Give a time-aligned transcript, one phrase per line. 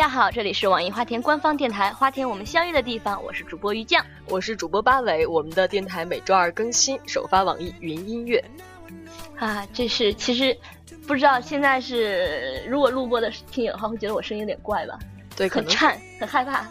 [0.00, 5.26] 家好，这里是网易花田官方电台《花田我们相遇的地方》，我是主播于酱，我是主播八尾。
[5.26, 8.42] 我们的电台每周二更新，首发网易云音乐。
[9.38, 10.56] 啊，这是其实
[11.06, 14.98] 不知道现在是如果录播的听友的话，会觉得我声音有点怪吧？
[15.36, 16.66] 对，很颤，很害怕。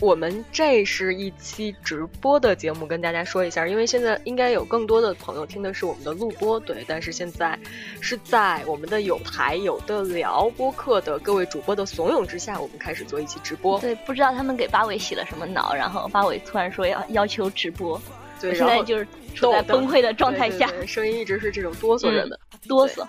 [0.00, 7.58] 我们这是一期直播的节目，跟大家说一下，因为现在应该有更多的朋友听的是我们的录播，对，但是现在
[8.00, 13.78] 是在我们的有台有的聊播客的各位主播的怂恿之下，我们开始做一期直播。
[13.80, 18.00] 对，不知道他们给八尾洗了什么脑，然后八尾突然说要要求直播，
[18.40, 23.06] 对，现在就是处在崩溃的状态下，声音一直是这种哆嗦着的，哆嗦。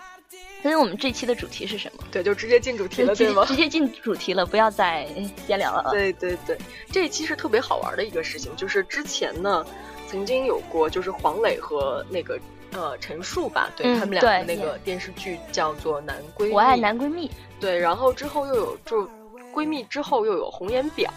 [0.65, 2.03] 所以我们这期的主题是什么？
[2.11, 3.45] 对，就直接进主题了，对吗？
[3.45, 5.07] 直接进主题了，不要再
[5.45, 5.91] 闲聊了。
[5.91, 6.57] 对对对，
[6.91, 9.63] 这一期是特别好玩的一个事情，就是之前呢，
[10.07, 12.39] 曾经有过，就是黄磊和那个
[12.71, 17.29] 呃陈数吧，对他们两个那个电视剧叫做《男闺蜜》，我爱男闺蜜。
[17.59, 19.07] 对，然后之后又有就
[19.53, 21.13] 闺蜜之后又有红颜表，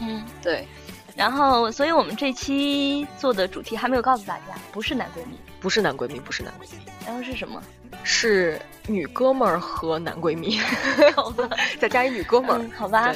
[0.00, 0.64] 嗯，对。
[1.16, 7.62] 然后，所以我们这期做的主题还没有告诉大家，不是男闺蜜，不是男闺蜜，不是男闺蜜，然后是什么？
[8.02, 10.58] 是女哥们儿和男闺蜜，
[11.78, 13.14] 再加一女哥们儿，好吧。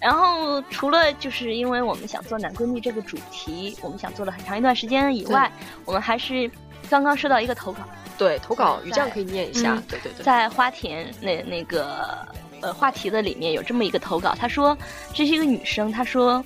[0.00, 5.50] 然后除了就是因为我们想做男闺蜜这个主题，我们想做了很长一段时间以外，
[5.84, 6.48] 我们还是
[6.88, 7.80] 刚刚收到一个投稿。
[8.16, 9.82] 对，投稿于酱可以念一下。
[9.88, 12.24] 对对对，在花田那那个
[12.60, 14.76] 呃话题的里面有这么一个投稿，他说
[15.12, 16.44] 这是一个女生，她说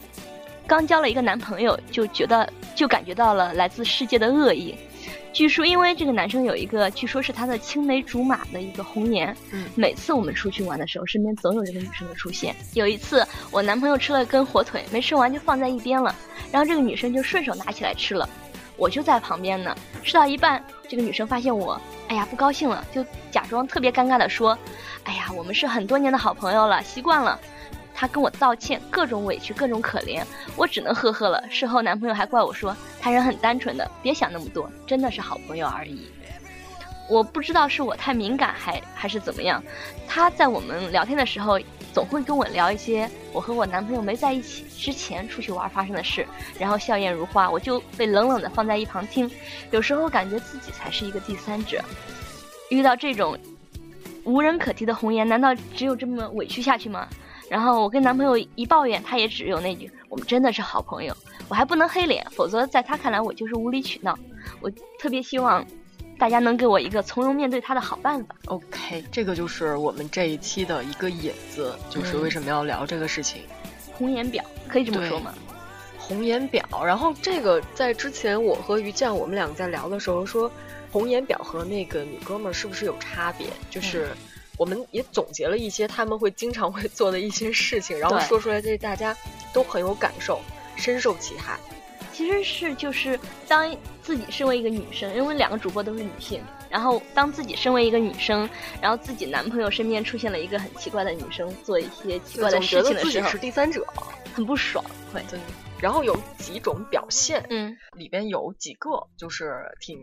[0.66, 4.74] 刚交了一个男朋友，就觉得就感觉到了来自世界的恶意。
[5.32, 9.34] 据说，因为这个男生有一个，据说是他的青梅竹马的一个红颜。
[9.50, 12.54] 嗯，每次我们出去玩的时候，身边总有这个女生的出现。
[12.74, 16.14] 有一次，我男朋友吃了根火腿，没吃完就放在一边了，
[16.50, 18.28] 然后这个女生就顺手拿起来吃了，
[18.76, 19.74] 我就在旁边呢。
[20.02, 24.56] 吃到一半，这个女生发现我，哎呀，不高兴了，就假装特别尴尬的说
[25.04, 27.40] ：“哎呀，我们是很多年的好朋友了，习惯了。”
[28.02, 30.24] 他跟我道歉，各种委屈，各种可怜，
[30.56, 31.40] 我只能呵呵了。
[31.48, 36.10] 事后男朋友还怪我说，他人很单纯的，别想那么多，真的是好朋友而已。
[37.08, 39.62] 我不知道是我太敏感还还是怎么样，
[40.08, 41.60] 他在我们聊天的时候，
[41.94, 46.26] 总会跟我聊一些我和我男朋友没在一起之前出去玩发生的事，
[46.58, 49.30] 然后笑靥如花，我就被冷冷的放在一旁听。
[49.70, 51.80] 有时候感觉自己才是一个第三者，
[52.68, 53.38] 遇到这种
[54.24, 57.06] 无人可提的红颜，难道只有这么委屈下去吗？
[57.48, 61.14] 然后我跟男朋友一抱怨，他也只有那句：“我们真的是好朋友。”
[61.48, 64.18] 我还不能黑脸，否则在他看来我就是无理取闹。
[64.60, 65.62] 我特别希望
[66.18, 68.34] 大家能给我一个从容面对他的好办法。
[68.46, 73.42] OK，这个就是我们这一期的一个引子，就是为什么要聊这个事情。
[73.92, 75.34] 红颜表可以这么说吗？
[75.98, 76.64] 红颜表。
[76.84, 80.50] 然后这个在之前我和于酱我们两个在聊的时候说，
[80.90, 83.48] 红颜表和那个女哥们儿是不是有差别？
[83.68, 84.08] 就是。
[84.58, 89.16] 我们也总结了一些他们会经常会做的一些事情，然后说出来，这大家
[89.52, 90.40] 都很有感受，
[90.76, 91.58] 深受其害。
[92.12, 93.18] 其实是就是
[93.48, 98.48] 当自己身为一个女生，因为两个主播都是女性，然后当自己身为一个女生，
[98.82, 103.82] 然后自己男朋友身边出现了一个很奇怪的女生，做一些奇怪的事情的时候，是第三者，
[104.34, 105.22] 很不爽，会。
[105.30, 105.40] 对。
[105.80, 109.98] 然后有几种表现，嗯，里边有几个就是挺。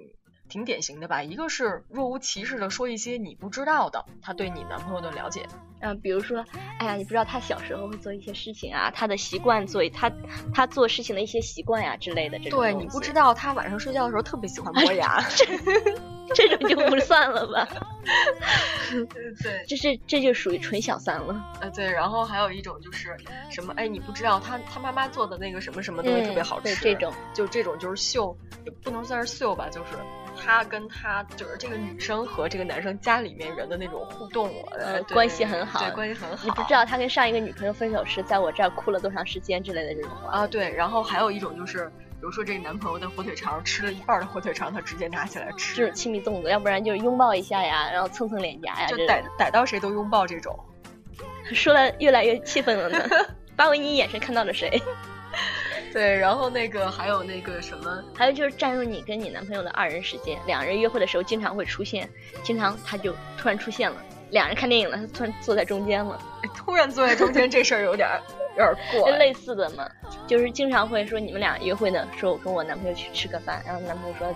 [0.50, 5.46] 挺典型的吧，一个是若无其事的说一些你不知道的，他对你男朋友的了解，
[5.80, 6.44] 嗯，比如说，
[6.80, 10.12] 哎呀，你不知道他小时候会做一些事情啊，他的习惯，做他
[10.54, 12.60] 他做事情的一些习惯呀之类的，这种。
[12.60, 15.24] 对你不知道他晚上睡觉的时候特别喜欢磨牙，
[16.36, 17.68] 这种就不算了吧？
[18.90, 19.06] 对
[19.44, 21.54] 对，这是这就属于纯小三了。
[21.62, 23.16] 呃，对，然后还有一种就是
[23.52, 29.92] 什么，哎，你不知道他他妈妈做的那个什么什么东西特别好吃，这种就这种就是秀，也不能算是秀吧，就是。
[30.44, 36.44] 他跟他就是这个女生和这个男生家里面人的那种互动，呃，关系很好，对，关系很好。
[36.46, 40.70] 你不知道他跟上一个女朋友分手时，在我这儿哭了多长时间之类的这种话啊，对。
[40.72, 50.58] 然后还有一种就是，比如说这个男朋友的火腿肠吃了一半的火腿肠，他直接拿起来吃，就是亲密动作，要不然就是拥抱一下呀，然后蹭蹭脸颊呀，就逮逮到谁都拥抱这种。
[51.54, 53.00] 说的越来越气愤了呢，
[53.56, 54.82] 巴维尼眼神看到了谁？
[55.92, 62.10] 对，然后那个还有那个什么，还有就是占用你跟你男朋友的二人时间，两人约会的时候经常会出现，
[62.44, 63.98] 经常他就突然出现了，
[64.32, 66.20] 两人看电影了，他突然坐在中间了，
[66.56, 68.08] 突然坐在中间这事儿有点
[68.58, 69.10] 有点过。
[69.18, 69.90] 类似的嘛，
[70.28, 74.28] 就是经常会说你们俩约会呢，说我跟我男朋友去吃个饭，然后男朋友说，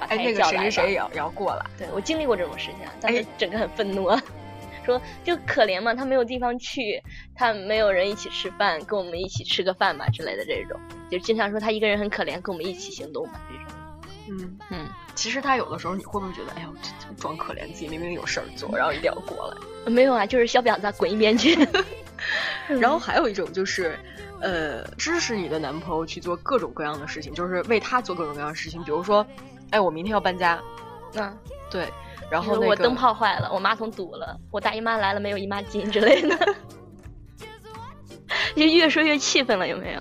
[0.00, 4.08] 哎那个谁谁谁也要也要过来，对我经历过这种事情，但是整个很愤怒。
[4.86, 7.02] 说就可怜嘛，他没有地方去，
[7.34, 10.80] 他没有人一起吃饭，跟我们一起吃个饭吧之类的这种，
[11.10, 13.76] 就经常说他一个人很可怜，跟我们一起行动吧这种。
[14.28, 16.68] 嗯嗯，其实他有的时候你会不会觉得，哎呦，
[17.16, 19.90] 装可怜自己明明有事儿做，然后一定要过来？
[19.90, 21.56] 没有啊，就是小婊子滚一边去。
[22.80, 23.96] 然后还有一种就是，
[24.40, 28.82] 呃，支持你的男朋友去做各种各样的事情，就是为他做各种各样的事情。
[28.82, 29.24] 比如说，
[29.70, 30.60] 哎，我明天要搬家，
[31.14, 31.38] 嗯，
[31.70, 31.86] 对，
[32.30, 36.54] 然后我灯泡坏了，我马桶堵了，我大姨妈来了没有姨妈巾之类的，
[38.56, 40.00] 就越说越气愤了，有没有？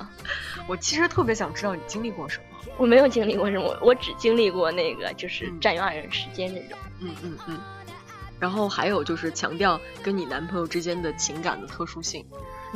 [0.68, 2.46] 我其实特别想知道你经历过什么。
[2.78, 6.78] 我没有经历过什么，我只经历过那个就是占用爱人时间那种。
[7.00, 7.60] 嗯嗯嗯。
[8.40, 12.26] 然后还有就是强调跟你男朋友之间的情感的特殊性，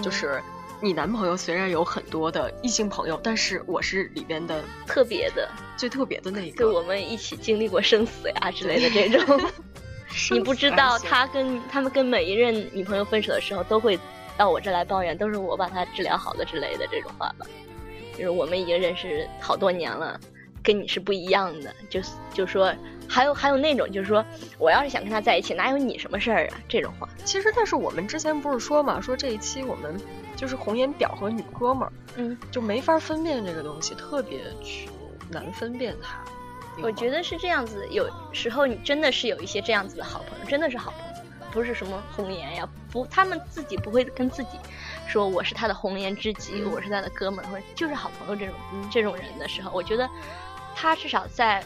[0.02, 0.42] 就是
[0.82, 6.64] 你男朋友虽然有很多的异性朋友，但是我是里边的特别的、最特别的那一个。
[6.64, 9.42] 对，我们一起经历过生死呀之类的这种。
[10.32, 14.00] 你不知道他跟他们跟每一任女朋友分手的时候，都会
[14.38, 17.46] 到我这来抱怨，都是我把他治疗好的之类的这种话吧。
[18.14, 20.20] 就是我们已经认识好多年了，
[20.64, 21.74] 跟你是不一样的。
[21.90, 22.00] 就
[22.34, 22.74] 就说
[23.08, 24.24] 还有还有那种，就是说
[24.58, 26.60] 我要是想跟他在一起，哪有你什么事儿啊？
[26.68, 27.08] 这种话。
[27.26, 30.00] 其实，但是我们之前不是说嘛，说这一期我们
[30.36, 34.90] 就是红颜表和女哥们儿，嗯，就没法分辨这个东西，特别去
[35.30, 36.20] 难分辨它。
[36.82, 44.52] 我觉得是这样子，有时候你真的是有一些这样子的好朋友，真的是好朋友，不是什么红颜呀，不，他们自己不会跟自己。
[45.08, 48.56] 说我是他的红颜知己，我是他的哥们儿，或者就是好朋友这种
[48.92, 50.08] 这种人的时候，我觉得
[50.82, 51.62] 他至少在，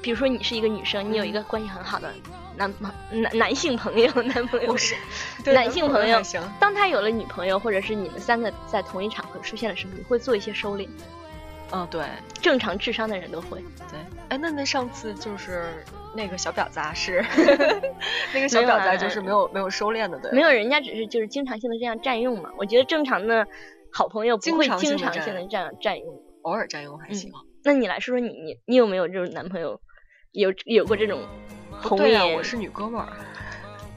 [0.00, 2.08] 比如说你是一个女生，你有一个关系很好的
[2.56, 4.94] 男朋男男性朋友， 男朋友是
[5.52, 6.22] 男性朋友，
[6.60, 10.88] 当他有了女朋友，或者是你们三个在同一场合出现的时候，你会做一些收敛。
[11.72, 12.04] 嗯，对，
[12.40, 13.58] 正常智商的人都会。
[13.90, 13.98] 对，
[14.28, 15.84] 哎，那那上次就是
[16.14, 17.24] 那个小婊子是，
[18.32, 20.30] 那个小婊子就是没有没有收敛的，对。
[20.32, 22.50] 没有，人家只是就是经常性的这样占用嘛。
[22.56, 23.46] 我觉得正常的
[23.92, 27.32] 好朋友不会经常性的这样占用，偶尔占用还行。
[27.62, 29.80] 那你来说说你你你有没有这种男朋友，
[30.32, 31.20] 有有过这种
[31.70, 32.32] 红颜？
[32.34, 33.08] 我是女哥们儿。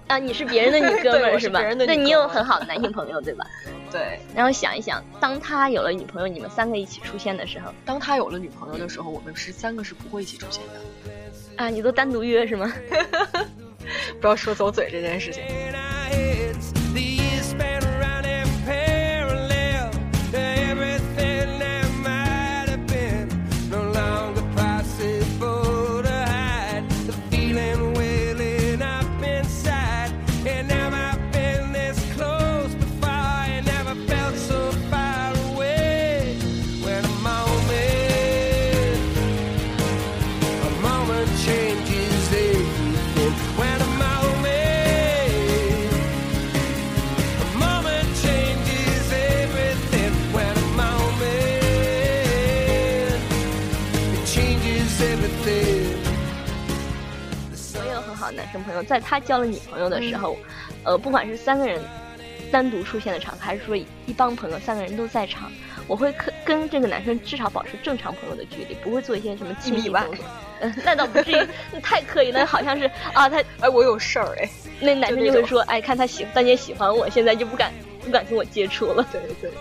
[0.07, 1.61] 啊，你是别人的女 哥们儿是吧？
[1.87, 3.45] 那你有很好的男性朋友对吧？
[3.89, 4.19] 对。
[4.35, 11.63] 然后想一想，当他有了女朋友，你们三个一起出现的时候，当他有了女朋友的时候，我们是三个是不会一起出现的。
[11.63, 12.71] 啊，你都单独约是吗？
[14.19, 15.43] 不要说走嘴这件事情。
[58.73, 60.35] 朋友在他交了女朋友的时候，
[60.83, 61.79] 呃，不管是三个人
[62.51, 63.85] 单独出现的场合，还是说一
[64.17, 65.51] 帮朋友三个人都在场，
[65.87, 70.25] 我会跟跟这个男生至少保持正常朋友的距离，不会做一些什么亲密动作。
[70.59, 77.71] 嗯， 那倒不至于太刻意，那好像是啊，他 哎，我有事儿哎，那男生就会说，哎，看他喜当年喜欢我，现在就不敢
[78.03, 79.05] 不敢跟我接触了。
[79.11, 79.51] 对对，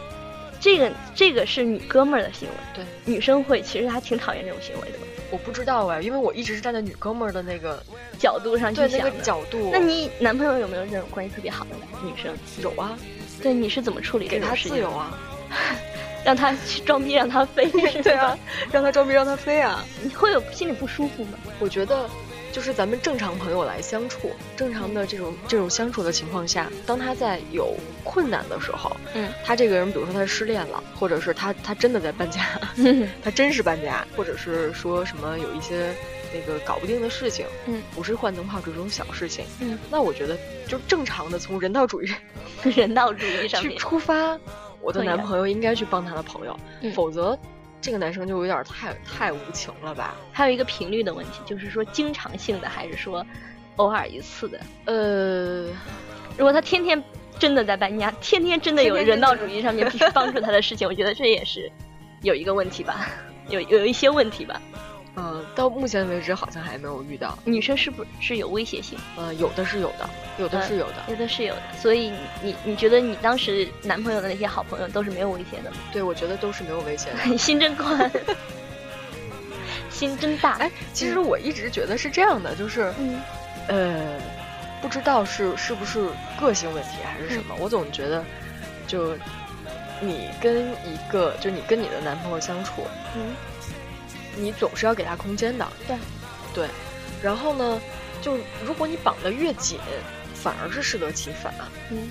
[0.62, 4.98] 这个这个是女哥们儿的行为，对，女生会其实还挺讨厌这种行为的。
[5.32, 7.82] 我不知道哎，因为我一直是站在女哥们儿的那个
[8.16, 9.70] 角度上去想角度。
[9.72, 11.70] 那你男朋友有没有这种关系特别好的
[12.04, 12.32] 女生？
[12.62, 12.96] 有啊。
[13.42, 14.28] 对，你是怎么处理？
[14.28, 15.18] 给他自由啊，
[16.24, 17.68] 让他去装逼，让他飞。
[18.00, 18.38] 对啊，
[18.70, 19.84] 让他装逼，让他飞啊。
[20.00, 21.38] 你会有心里不舒服吗？
[21.58, 22.08] 我觉得。
[22.52, 32.40] 就是咱们正常朋友来相处，正常的这种这种相处的情况下，当他在有困难的时候，嗯，他这个人，比如说他失恋了，或者是他他真的在搬家，
[33.24, 35.94] 他真是搬家，或者是说什么有一些
[36.32, 40.36] 那个搞不定的事情，嗯，不是换灯泡这种小事情，嗯，那我觉得
[40.68, 42.14] 就正常的从人道主义
[42.64, 44.38] 人道主义上去出发，
[44.80, 46.54] 我的男朋友应该去帮他的朋友，
[46.94, 47.38] 否则。
[47.82, 50.14] 这个男生就有点太太无情了吧？
[50.32, 53.26] 还有一个频率的问题，就是说经常性的还是说
[53.76, 54.60] 偶尔一次的？
[54.84, 55.66] 呃，
[56.38, 57.02] 如果他天天
[57.40, 61.68] 真的在搬家，天天真的有人道主义上面必须帮助他的事情，我觉得这也是
[62.22, 63.08] 有一个问题吧，
[63.48, 64.62] 有有一些问题吧。
[65.14, 67.38] 嗯，到目前为止好像还没有遇到。
[67.44, 68.98] 女生是不是有威胁性？
[69.16, 71.62] 呃，有的是有的，有的是有的，有的是有的。
[71.78, 72.10] 所以
[72.42, 75.76] 你你觉得你当时男朋友的那些好朋友都是没有威胁的吗？
[75.92, 77.18] 对，我觉得都是没有威胁的。
[77.36, 78.10] 心真宽，
[79.90, 80.52] 心真大。
[80.52, 83.20] 哎，其实我一直觉得是这样的，就是，嗯
[83.68, 84.18] 呃，
[84.80, 86.08] 不知道是是不是
[86.40, 88.24] 个性问题还是什么，我总觉得，
[88.86, 89.14] 就
[90.00, 93.34] 你跟一个，就你跟你的男朋友相处，嗯。
[94.36, 95.96] 你总是要给他空间的，对，
[96.54, 96.68] 对，
[97.22, 97.80] 然后呢，
[98.20, 99.78] 就如果你绑得越紧，
[100.34, 101.52] 反而是适得其反。
[101.90, 102.10] 嗯，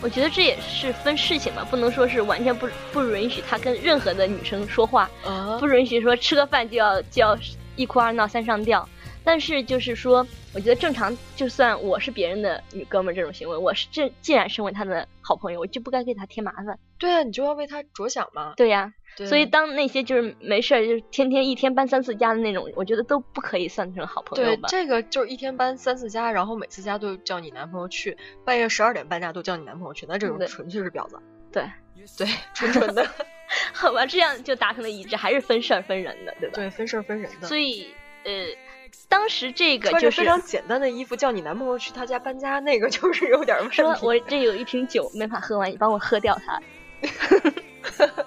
[0.00, 5.58] 我觉得这也是分事情嘛，不能说是完全不不允许他跟任何的女生说话，啊。
[5.58, 7.36] 不允许说吃个饭就要就要
[7.76, 8.88] 一哭二闹三上吊。
[9.24, 16.78] 但是就是说，我觉得正常，就算我是别人的女哥们儿这种行为，我是这既然身为他的好朋友，我就不该给他添麻烦。
[16.98, 18.54] 对啊，你就要为他着想嘛。
[18.56, 24.68] 对呀、对所以当那些就是没事儿，就是天天一天搬三次家的那种，我觉得都不可以算成好朋友吧。
[24.68, 31.18] 对这个就是一天搬三四家，然后每次家都叫你男朋友去，半夜十二点搬家都叫你男朋友去，那这种纯粹是婊子。
[31.52, 31.64] 对，
[32.16, 33.06] 对，纯纯的。
[33.74, 36.54] 好吧，这样就达成了一致，还是分事儿分人的，对吧？
[36.54, 37.46] 对，分事儿分人的。
[37.46, 37.86] 所以
[38.24, 38.46] 呃，
[39.08, 43.76] 当时这个就是非常简单的衣服叫你男朋友去他家搬家，那个就 是有点问题。
[43.76, 46.60] 说我这有一瓶酒没法喝完，你帮我喝掉它，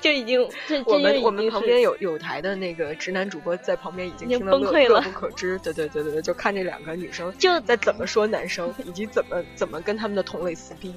[0.00, 0.46] 就已经
[0.84, 5.58] 我们我们旁边有有台的那个直男主播在旁边已经听得乐乐崩溃了不可知。
[5.58, 10.94] 对对对对对，就看这两个女生就在怎么说男生，以及怎么怎么跟他们的同类撕逼，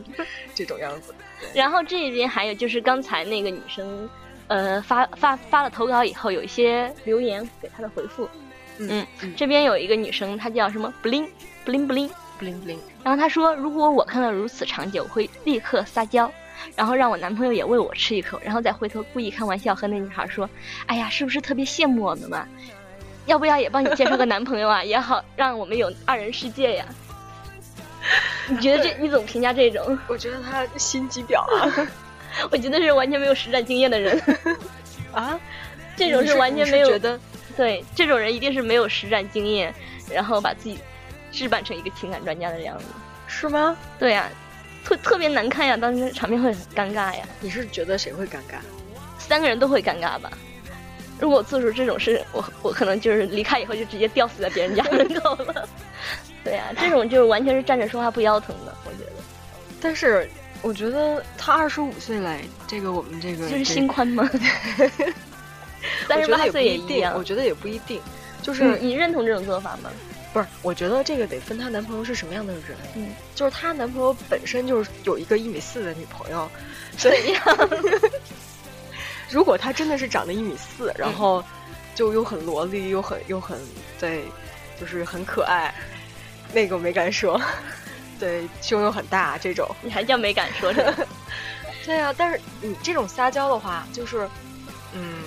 [0.54, 1.16] 这种样子。
[1.54, 4.10] 然后这边还有就是刚才那个女生，
[4.48, 8.28] 呃，发发发了投稿以后，有一些留言给她的回复。
[8.90, 11.28] 嗯嗯这边有一个女生，她叫什么 bling
[11.66, 16.32] bling bling，bling bling，然后她说，如果我看到如此场景，我会立刻撒娇。
[16.76, 20.48] 然后让我男朋友也喂我吃一口，然后再回头故意开玩笑和那女孩说
[20.86, 22.48] ：“哎呀，是不是特别羡慕我们嘛？
[23.26, 24.82] 要不要也帮你介绍个男朋友啊？
[24.86, 26.86] 也好让我们有二人世界呀。”
[28.48, 29.98] 你觉得这 你怎么评价这种？
[30.08, 31.90] 我觉得他心机婊啊
[32.52, 34.22] 我觉得是完全没有实战经验的人，
[35.12, 35.40] 啊！
[35.98, 37.20] 这种是完全没有觉得
[37.62, 39.72] 对，这种人一定是没有实战经验，
[40.12, 40.80] 然后把自己
[41.32, 42.86] 置办成一个情感专家的样子。
[43.28, 43.78] 是吗？
[44.00, 44.28] 对呀、
[44.84, 48.58] 特特别难看呀，当时场面会很尴尬呀，你是觉得谁会尴尬？
[49.20, 50.32] 三个人都会尴尬吧。
[51.20, 55.70] 如果做出这种事，我我可能就是离开以后就直接吊死在别人家门口了。
[56.44, 59.12] 对呀、这种就是完全是站着说话不腰疼的，我觉得
[59.80, 60.28] 但是
[60.64, 64.28] 我觉得他二十五岁来，这个我们这个就是心宽吗？
[66.16, 67.24] 三十八岁也一一定，我。
[67.24, 68.02] 觉得也不一定，
[68.42, 69.90] 就是、嗯，你认同这种做法吗？
[70.34, 70.46] 不是？
[70.62, 72.64] 我觉得这个得分她男朋友是什么样的人。
[72.96, 76.50] 嗯，就是她男朋友本身就是有一个一米四的女朋友，
[76.98, 77.70] 怎样？
[79.30, 81.42] 如果他真的是长得一米四，嗯然后
[81.96, 83.58] 就又很萝莉，又很又很
[83.98, 84.24] 对，
[84.80, 85.74] 就是很可爱，
[86.54, 87.40] 那个我没敢说。
[88.20, 89.68] 对，胸又很大这种。
[89.82, 90.72] 你还叫没敢说？
[91.86, 94.30] 对啊，但是你这种撒娇的话，就是，
[94.94, 95.21] 嗯，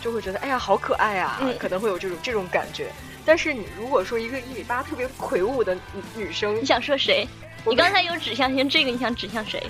[0.00, 2.90] 就会觉得哎呀好可爱啊，嗯可能会有这种这种感觉。
[3.24, 5.80] 但是你如果说一个一米八特别魁梧的女
[6.14, 7.26] 女生你，想说谁？
[7.64, 9.60] 你刚才有指向性，这个你想指向谁？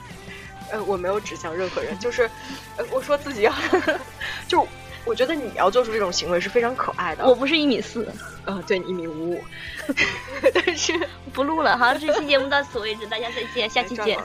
[0.71, 2.29] 呃，我没有指向任何人，就是，
[2.77, 3.57] 呃，我说自己啊，
[4.49, 4.67] 就
[5.05, 7.25] 我觉得你要做出这种行为是非常可爱的。
[7.25, 8.13] 我不是一米四，
[8.45, 9.45] 呃，对你一米五五，
[10.53, 10.93] 但是
[11.33, 11.79] 不录了。
[11.79, 14.19] 好，这期节目到此为止，大家再见，下期见。。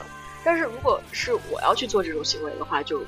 [0.44, 3.04] 但是如果是我要去做这种行为的话，就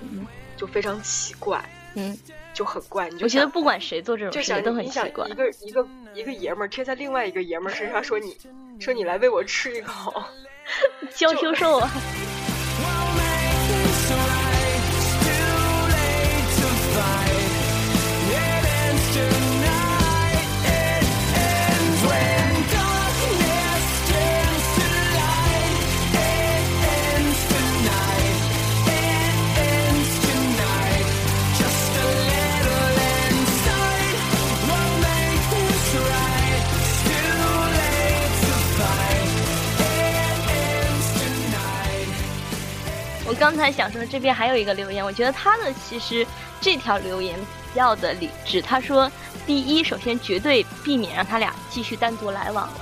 [0.57, 1.63] 就非常奇怪，
[1.95, 2.17] 嗯，
[2.53, 3.09] 就很怪。
[3.11, 5.33] 你就我觉得不管谁做这种就想事情都很奇怪一。
[5.33, 8.37] 个一个一个爷们儿贴在另外一个爷们儿身上，说你
[8.81, 10.25] 说你来喂我吃一口，
[11.15, 11.91] 娇羞兽啊！
[43.65, 46.27] 才想说，这边还有一个留言，我觉得他的其实
[46.61, 48.61] 这条留言比较的理智。
[48.61, 49.11] 他说，
[49.47, 52.81] 第一，首先绝对避免让他俩继续单独来往了。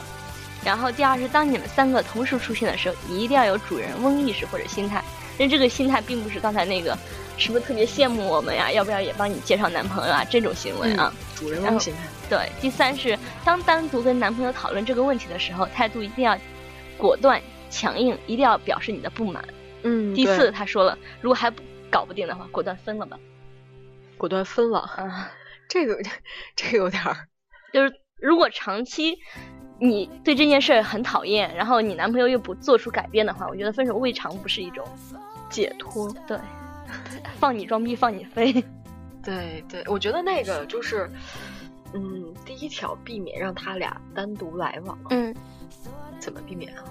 [0.64, 5.00] 然后第二是，当你们三个同时出现的时候，你一定要有主人翁意识或者心态。
[5.38, 6.98] 但这个心态并不是刚才那个，
[7.38, 8.72] 是不是特别羡慕我们呀？
[8.72, 10.24] 要不要也帮你介绍男朋友啊？
[10.28, 11.14] 这种行为啊。
[11.36, 12.00] 主人翁心态。
[12.28, 16.36] 对，第三是当单独跟男朋友讨论这个问题的时候，态度一定要
[16.98, 19.44] 果断、强硬，一定要表示你的不满。
[19.82, 23.18] 嗯第四，他说了，如果还不搞不定的话，果断分了吧。
[24.16, 25.30] 果断分了，啊，
[25.68, 25.98] 这个
[26.54, 27.28] 这个有点儿。
[27.72, 29.18] 就是如果长期
[29.80, 34.86] 你对这件事儿很讨厌，然后你男朋友又不做出改变的话，我觉得分手未尝不是一种
[35.50, 36.14] 解脱。
[36.26, 36.38] 对，
[37.38, 38.52] 放你装逼，放你飞。
[39.24, 41.10] 对对，我觉得那个就是，
[41.94, 45.34] 嗯，第一条避免让他俩单独来往，嗯，
[46.20, 46.84] 怎么避免啊？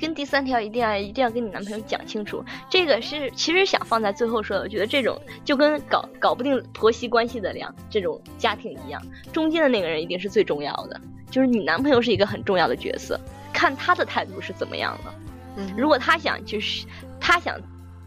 [0.00, 4.64] 跟第三条一定要一定要跟你男朋友讲清楚，这个是其实想放在最后说的。
[4.64, 9.00] 我觉得这种就跟搞搞不定婆媳关系的两这种家庭一样，
[9.32, 13.18] 中间的那个人一定是最重要的，就是你男朋友是一个很重要的角色，
[13.52, 15.14] 看他的态度是怎么样的。
[15.56, 16.84] 嗯如果他想就是
[17.20, 17.56] 他想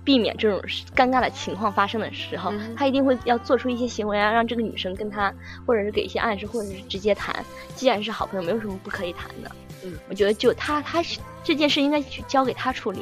[0.04, 0.62] 避免这种
[0.96, 5.34] 尴尬的情况发生的时候，嗯他一定会要做出一些行为啊，让这个女生跟他，
[5.66, 7.36] 或者是给一些暗示，或者是直接谈。
[7.76, 9.52] 既然是好朋友，没有什么不可以谈的。
[9.88, 13.02] 嗯，我觉得就他他是这件事应该去交给他处理，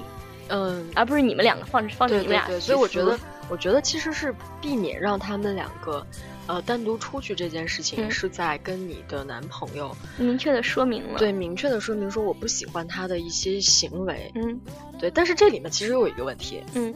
[0.50, 6.06] 嗯，而不是你们两个放着放着你们俩对所以我觉得，我觉得其实是避免让他们两个，
[6.48, 8.12] 呃，单独出去这件事情嗯。
[8.12, 11.18] 是在跟你的男朋友明确的说明了。
[11.20, 14.60] 对，明确的说明说我不喜欢他的一些行为，嗯。
[15.00, 16.94] 对，但是这里面其实有一个问题，嗯。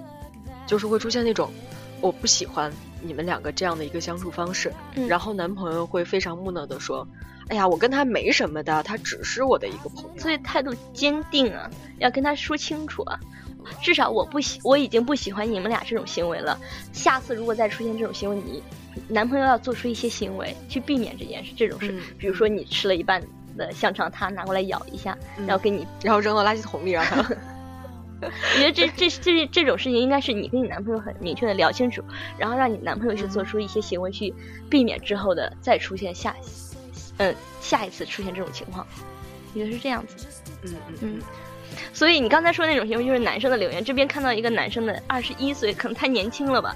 [0.67, 1.51] 就是会出现那种
[1.99, 7.07] 我不喜欢你们两个这样的一个相处方式，嗯，然后男朋友会非常木讷的说，
[7.49, 13.19] 哎呀，我跟他没什么的，他只是我的一个朋友，所以态度坚定啊，要跟他说清楚啊。
[13.81, 16.57] 至少我不喜，我已经不喜欢你们俩这种行为了。
[16.93, 18.63] 下次如果再出现这种行为，你
[19.07, 21.91] 男朋友要做出一些行为去避免这件事，这种事。
[21.91, 23.21] 嗯比如说你吃了一半
[23.57, 27.17] 的香肠，他拿过来咬一下，嗯然后给你，然后扔到垃圾桶里让他，
[28.21, 32.01] 我觉得这这这这种事情应该是你跟你男朋友很明确的聊清楚，
[32.37, 34.33] 然后让你男朋友去做出一些行为去
[34.69, 36.35] 避免之后的再出现下，
[37.19, 38.85] 嗯、下一次出现这种情况。
[39.53, 40.27] 我觉得是这样子。
[40.63, 41.21] 嗯嗯嗯，
[41.93, 46.75] 所以你刚才说那种行为就是男生的留言，这边看到一个男生的二十一岁，可能太年轻了吧。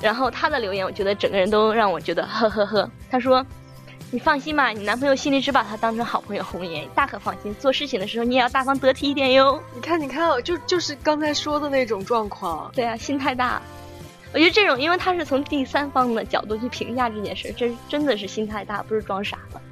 [0.00, 2.88] 然后他的留言，我觉得整个人都让我觉得呵呵呵。
[3.10, 3.44] 他说
[4.12, 7.54] ：“你放心吧，你男朋友心里只把他当成好朋友红颜，大可放心。
[7.56, 9.60] 做事情的时候你也要大方得体一点哟。
[9.74, 13.60] 你看，你看啊，就就是刚才说的那种状况”，对啊，心太大。
[14.32, 19.62] 我觉得这种，因为他是从第三方的角度去评价这件事，这真的是心太大，不是装傻了。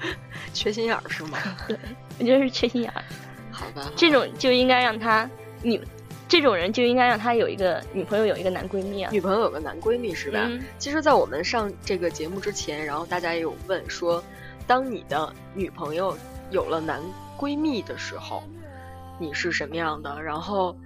[0.52, 1.38] 缺心眼儿是吗？
[2.18, 3.02] 我觉得是缺心眼儿。
[3.50, 5.28] 好吧，这种就应该让他
[5.62, 5.80] 女，
[6.28, 9.10] 这种人就应该让他有一个女朋友，有一个男闺蜜啊。
[9.12, 10.40] 女朋友有个男闺蜜是吧？
[10.48, 14.22] 嗯其实，在我们上这个节目之前，然后大家也有问说，
[14.66, 16.16] 当你的女朋友
[16.50, 17.00] 有了男
[17.36, 18.42] 闺蜜的时候，
[19.18, 20.20] 你是什么样的？
[20.22, 20.76] 然后，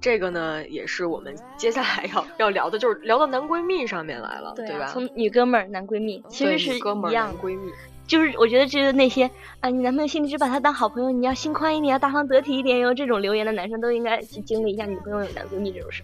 [0.00, 4.86] 这个呢，也是我们接下来要要聊的，就是聊到男闺蜜上面来了，对啊吧？
[4.92, 7.72] 从女哥们儿、男闺蜜其实是哥们儿、一样闺蜜，
[8.06, 9.28] 就是我觉得就是那些
[9.60, 12.94] 啊，你男朋友心里只把他当好朋友，你要心宽一点，要大方得体一点哟。
[12.94, 16.02] 这种留言的男生都应该去经历一下女朋友有男闺蜜这种事。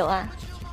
[0.00, 0.28] 有啊，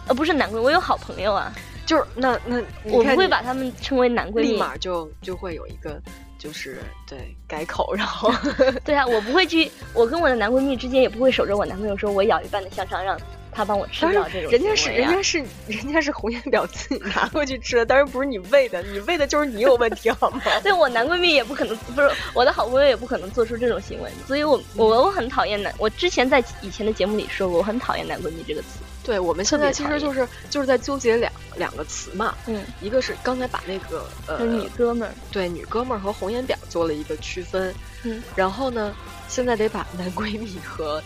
[0.07, 1.53] 呃，不是男闺蜜，我有好朋友啊，
[1.85, 4.53] 就是那那你我不会把他们称为男闺蜜。
[4.53, 6.01] 立马就就会有一个
[6.39, 8.31] 就是对改口，然后
[8.85, 13.17] 对啊，我不会去，我跟我的男闺蜜之间也不会守着我男朋友说我咬一半的香肠让
[13.51, 20.41] 他帮我吃当掉这种、人家是人家是人家是红颜表自己拿过去吃的，当然不是你喂的，你喂的就是你有问题好吗？
[20.61, 28.77] 对我男闺蜜也不可能，不是我的好朋友也不可能做出这种行为，所以我我我很讨厌男，我之前在以前的节目里说过，我很讨厌男闺蜜这个词。
[29.07, 38.93] 对，我们现在其实就是就是在纠结两两个词嘛，嗯，一个是刚才把那个呃女哥们儿，对女哥们儿和红颜婊做了一个区分，嗯，然后呢，
[39.29, 41.01] 现在得把男闺蜜和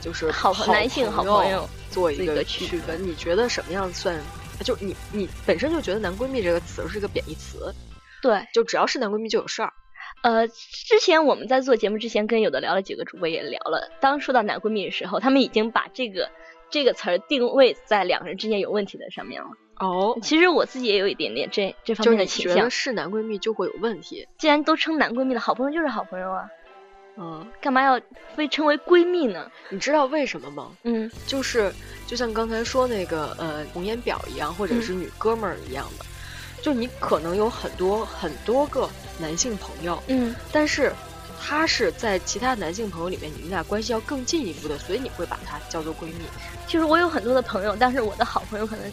[0.00, 2.96] 就是好好男性好朋朋友做一个区区分。
[3.04, 4.16] 你觉得什么样算？
[4.64, 7.74] 就你你本身就觉得男闺蜜这个词是一个贬义词，
[8.22, 9.72] 对，就只要是男闺蜜就有事儿。
[10.22, 16.30] 呃，之前我们在做节目之前，跟有的聊了几个主播也聊了，当说到男闺蜜的时候，他们已经把这个
[16.72, 19.48] 这个词儿定位在两个人之间有问题的上面了。
[19.78, 22.70] 哦，其实我自己也有一点点这这方面的倾向你觉得。
[22.70, 26.48] 是男闺蜜就会有问题，既然都称男闺蜜了，好朋友就是好朋友啊，
[27.16, 28.00] 嗯，干嘛要
[28.36, 29.50] 被称为闺蜜呢？
[29.70, 30.70] 你知道为什么吗？
[30.84, 31.72] 嗯就是
[32.06, 36.04] 就像刚才说那个呃红颜表一样，或者嗯是女哥们儿一样的，
[36.62, 40.92] 就你可能有很多很多个男性朋友，嗯，但是
[41.44, 46.24] 他是在其他男性朋友里面，你们俩关系要更进一步的，所以你会把她叫做闺蜜。
[46.68, 48.84] 其实我有很多的朋友，但是我的好朋友可能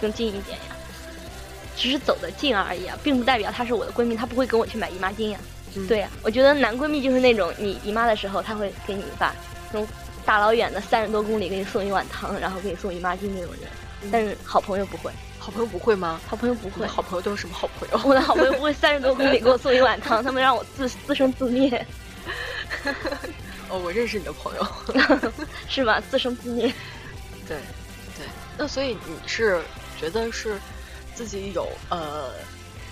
[0.00, 0.74] 更近一点呀，
[1.76, 5.38] 只是走得近而已啊，并不代表她是我的闺蜜，她不会跟我去买姨妈巾呀。
[5.74, 9.34] 嗯对呀、我觉得男闺蜜就是那种你姨妈的时候，他会给你把
[9.72, 9.88] 那种
[10.22, 14.10] 大老远的三十多公里给你送一碗汤，然后给你送姨妈巾那种人。
[14.10, 15.10] 但是好朋友不会，
[15.42, 16.20] 好朋友不会吗？
[16.28, 16.86] 好朋友不会。
[16.86, 18.00] 好朋友都是什么好朋友？
[18.08, 21.84] 我的好朋友不会三十多公里给我送一碗汤， 他们让我自自生自灭，
[23.68, 24.64] 哦，我认识你的朋友。
[25.68, 26.00] 是吧？
[26.00, 26.72] 自生自灭。
[27.48, 27.56] 对，
[28.16, 28.26] 对。
[28.56, 29.60] 那所以你是
[29.98, 30.56] 觉得是
[31.12, 32.30] 自己有呃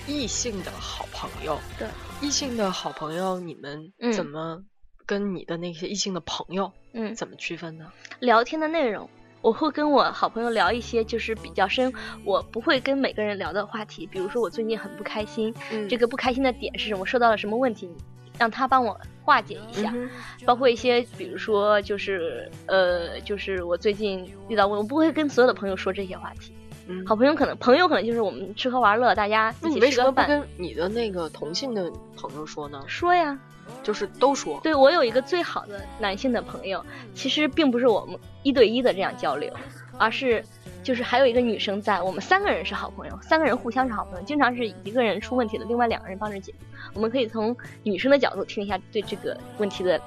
[0.08, 1.56] 异性的好朋友？
[1.78, 1.86] 对，
[2.20, 4.60] 异性的好朋友，你们嗯怎么
[5.06, 7.92] 跟你的那些异性的朋友嗯，怎么区分呢？
[8.18, 9.08] 聊天的内容，
[9.42, 11.92] 我会跟我好朋友聊一些就是比较深，
[12.24, 14.06] 我不会跟每个人聊的话题。
[14.06, 17.00] 比如说我最近很不开心，嗯这个不开心的点是什么？
[17.00, 17.90] 我受到了什么问题？
[18.38, 19.90] 让他帮我化解一下。
[19.94, 20.10] 嗯
[20.46, 26.54] 包括一些，比如说就是呃，就是我最近遇到问，我不会跟所有的朋友说这些话题。
[26.90, 30.40] 嗯好朋友可能朋友可能就是我们吃喝玩乐，大家那一你为什么不起吃个饭。
[30.40, 32.82] 跟你的那个同性的朋友说呢？
[32.88, 33.38] 说呀，
[33.82, 34.58] 就是都说。
[34.62, 39.52] 对我有一个最好的男性的朋友，其实并不是我们一对一的这样交流，
[39.98, 40.44] 而是
[40.82, 46.58] 就是还有一个女生在，我们三个人是好朋友，三个人互相是好朋友，经常是一个人出问题了，另外两个人帮着解决。
[46.94, 50.00] 我们可以从女生的角度听一下对这个问题的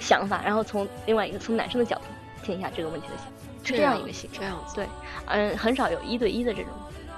[0.00, 2.02] 想法，然后从另外一个从男生的角度
[2.42, 3.32] 听一下这个问题的想法，
[3.64, 4.38] 是这样一个形式。
[4.38, 4.76] 这样子。
[4.76, 4.88] 对，
[5.26, 6.72] 嗯，很少有一对一的这种，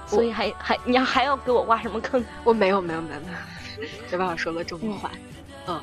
[0.07, 2.23] 所以还还你要还要给我挖什么坑？
[2.43, 5.09] 我没有没有没有没有，别把我说的这么坏。
[5.67, 5.81] 嗯。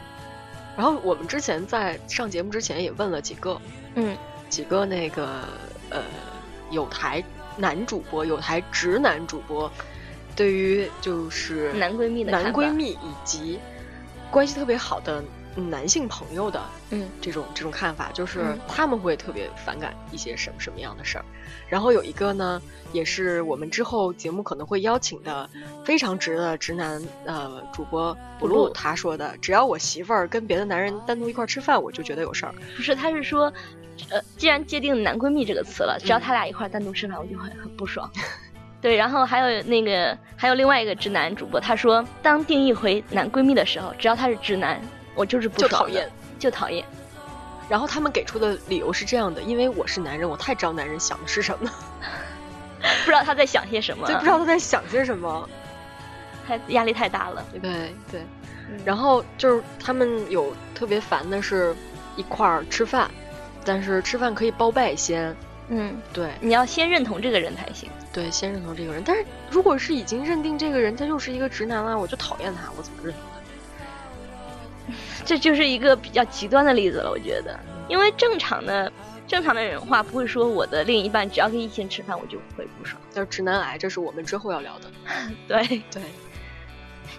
[0.77, 3.61] 然后我们之前在上节目之前也问了几个
[3.95, 4.17] 嗯
[4.49, 5.45] 几个那个
[5.91, 6.03] 呃
[6.71, 7.23] 有台
[7.57, 9.71] 男主播、有台直男主播，
[10.35, 13.61] 对于就是男闺蜜的男闺蜜以及
[14.33, 15.23] 关系特别好的
[15.57, 21.25] 男性朋友的嗯这种这种看法，就是嗯他们会特别反感一些什么什么样的事儿。
[21.69, 22.61] 然后有一个呢，
[22.93, 25.49] 也是我们之后节目可能会邀请的
[25.85, 32.55] 非常直的直男呃主播不露 Blue 他说的，只要我媳妇儿跟别的男人单独一块儿吃饭，我就觉得有事儿。
[32.77, 33.53] 不是，他是说，
[34.11, 38.11] 呃，既然界定男闺蜜这个词了，只要嗯他俩一块儿单独吃饭，我就会很不爽。
[38.81, 44.79] 对，然后还有那个，还有另外一个直男主播，他说，当定义回男闺蜜的时候，只要他是直男，
[45.15, 46.85] 我就是不就讨厌，就讨厌。
[47.69, 51.71] 然后他们给出的理由是这样的，因为我是男人，我太知道男人想的是什么，
[53.05, 55.49] 不知道他在想些什么，对不知道他在想些什么。
[56.47, 57.43] 太压力太大了。
[57.63, 58.21] 对对，
[58.71, 61.75] 嗯然后就是他们有特别烦的是
[62.17, 63.11] 一块儿吃饭，
[63.65, 65.35] 但是吃饭可以包拜先。
[65.69, 67.89] 嗯，对你要先认同这个人才行。
[68.13, 69.03] 对，先认同这个人。
[69.03, 73.34] 但是如果是已经认定这个人他就是一个直男了，我就讨厌他，我怎么认同他？
[75.25, 78.93] 这就是一个比较极端的例子了，我觉得，因为正常的
[79.27, 83.01] 正常的人话不会说我的另一半只要跟异性吃饭我就会不爽。
[83.13, 84.91] 就是直男癌，这是我们之后要聊的。
[85.49, 86.03] 对，对，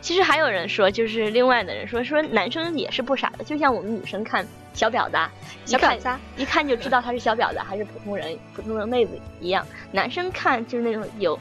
[0.01, 5.17] 其实还有人说，就是另外的人说，说男生也是不傻的，就像我们女生看小婊子，
[5.65, 9.65] 小婊子一看就知道他是小婊子还是普通人、普通的妹子一样。
[9.91, 11.39] 男生看就是那种有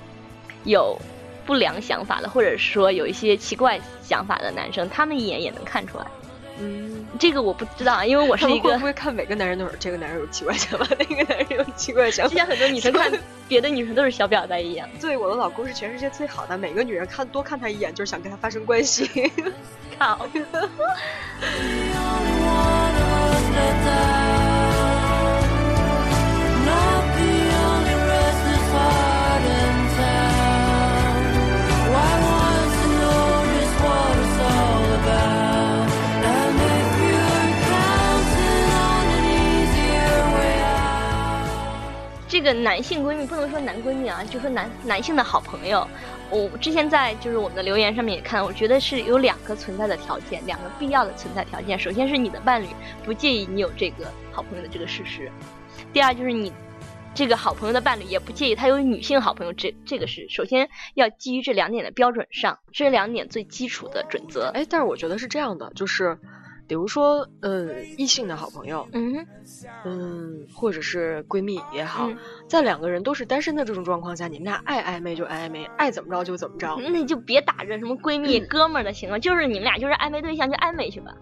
[0.64, 0.98] 有
[1.46, 6.06] 不良想法的，或者说有一些奇怪想法的男生，他们一眼也能看出来。
[6.56, 12.30] 嗯，这个我不知道啊，因为我是一个他 会不，会看每个男人都是这个男人有奇怪想法， 那个男人有奇怪想法？
[12.30, 13.10] 就像很多女生看
[13.48, 14.88] 别的女生都是小婊子一样。
[15.00, 19.32] 对，我的老公是全世界最好的，每个女人看多看他一眼就是想跟他发生关系。
[19.98, 20.26] 靠，
[42.34, 45.86] 这个男性闺蜜不能说男闺蜜啊，就说男男性的好朋友。
[46.30, 51.78] 我之前在就是我们的留言上面也看，我觉得是有两个存在的条件，两个必要的存在条件。
[51.78, 52.66] 首先是你的伴侣
[53.04, 55.30] 不介意你有这个好朋友的这个事实，
[55.92, 56.52] 第二就是你
[57.14, 64.50] 这个好朋友的伴侣也不介意他有女性好朋友，这这个是首先要基于这两点的标准上，这两点最基础的准则。
[64.54, 66.18] 哎，但是我觉得是这样的，就是
[66.66, 69.26] 比如说，呃，异性的好朋友，嗯哼，
[69.84, 72.16] 嗯，或者是闺蜜也好，嗯
[72.48, 76.76] 在两个人都是单身的这种状况下，你们俩爱暧昧就爱暧昧，爱怎么着就怎么着。
[76.80, 81.12] 那你就别打着什么闺蜜、哥们儿的行了，就是你们俩就是暧昧对象就暧昧去吧。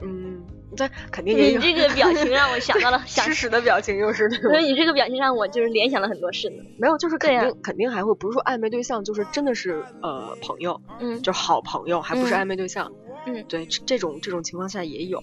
[0.00, 0.42] 嗯，
[0.76, 1.48] 对肯定也。
[1.50, 6.62] 你这个表情让我想到了 想吃屎的表情又是那种所以你这个表情让我就是联想了很多事呢。
[6.78, 12.92] 没有，就是肯对定、呀肯定还会不是说暧昧对象，就是真的是呃朋友，嗯，就是好朋友，还不是嗯暧昧对象。
[13.03, 13.03] 嗯
[13.48, 15.22] 对，这这种这种情况下也有。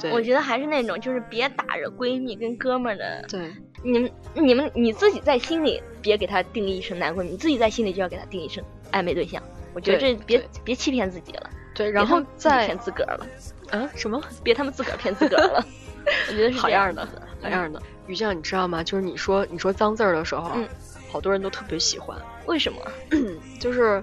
[0.00, 3.52] 对，我觉得还是那种就是别打着闺蜜跟哥们儿的，对
[3.82, 9.42] 你们你们你自己在心里别给他定义成男闺蜜，你自己在心里就要给他定义成暧昧对象。
[9.74, 13.26] 我觉得这别别欺骗自己了，对，然后再骗自个儿了，
[13.70, 14.22] 啊什么？
[14.42, 15.64] 别他们自个儿骗自个儿了。
[16.28, 17.06] 我觉得是好样的
[17.42, 17.82] 好样的？
[18.06, 18.82] 于酱，你知道吗？
[18.82, 20.56] 就是你说你说脏字儿的时候
[21.10, 22.78] 好多人都特别喜欢，为什么？
[23.60, 24.02] 就是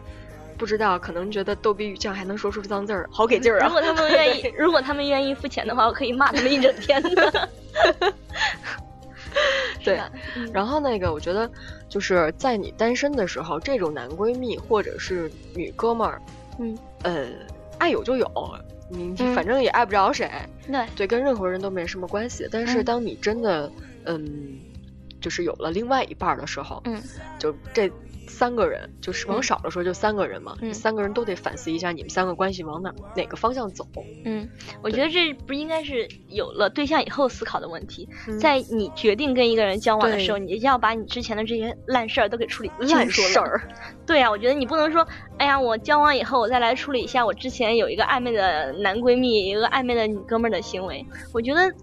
[0.58, 3.68] 不知道，可能觉得逗比语酱还能说出脏字儿，好给劲儿啊！
[3.68, 7.50] 如果他们愿意， 如果他们愿意付钱的话，我可以骂他们一整天的。
[9.84, 10.00] 对。
[10.54, 11.50] 然后那个，我觉得
[11.90, 16.22] 就是在你单身的时候，这种男闺蜜或者是女哥们儿，
[16.60, 17.28] 嗯，呃，
[17.78, 18.28] 爱有就有，
[18.90, 20.30] 你反正也爱不着谁，
[20.68, 22.48] 对，对，跟任何人都没什么关系。
[22.52, 22.86] 但是嗯。
[22.86, 23.70] 当你真的，
[24.06, 24.58] 嗯，
[25.20, 27.02] 就是有了另外一半的时候，嗯。
[27.38, 27.92] 就这
[28.36, 29.44] 三个人，就是往嗯。
[29.44, 30.74] 少了说就三个人嘛，嗯。
[30.74, 33.88] 三个人都得反思一下你们三个关系往哪哪个方向走。
[34.26, 34.50] 嗯，
[34.84, 38.38] 我觉得这不应该是有了对象以后思考的问题，嗯。
[38.38, 40.46] 在你决定跟一个人交往的时候，对。
[40.46, 43.62] 你就要把你之前的这些烂事儿都给处理清烂事儿，
[44.06, 51.06] 对啊，我觉得你不能说，哎呀，我交往以后我再来处理一下我之前有一个暧昧的男闺蜜，有一个暧昧的女哥们儿的行为。
[51.34, 51.74] 我觉得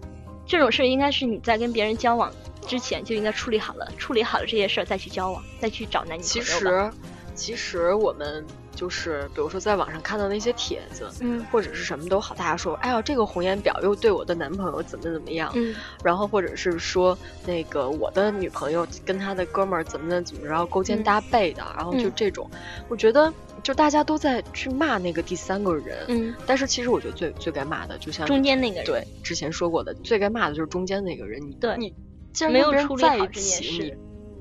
[0.45, 2.31] 这种事儿应该是你在跟别人交往
[2.67, 6.59] 之前就应该处理好了，处理好了这些事儿再去交往，再去找男女其朋友其。
[6.59, 6.91] 实，
[7.35, 22.49] 其实我们就是比如说在网上看到那些帖子，嗯或者是什么都好，大家说，哎呀，这个红颜表又对我的男朋友怎么怎么样，嗯然后或者是说那个我的女朋友跟他的哥们儿怎么怎么着勾肩嗯搭背的，然后就嗯这种，
[22.87, 23.31] 我觉得
[23.63, 28.85] 就大家都在去骂那个第三个人，嗯，但是其实我觉得最最该骂的，就像中间那个人。
[28.85, 31.93] 对之前说过的，最该骂的就是中间那个人，你对你
[32.33, 33.95] 既然没跟别人有处理好在一这件事起，你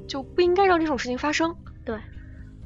[0.08, 1.54] 就不应该让这种事情发生。
[1.84, 1.96] 对，